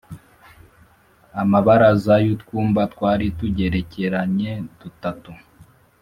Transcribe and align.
Amabaraza 1.41 2.13
y 2.25 2.27
utwumba 2.35 2.81
twari 2.93 3.25
tugerekeranye 3.39 4.51
dutatu 4.79 5.31